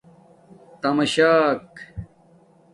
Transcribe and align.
تمشاک 0.81 1.69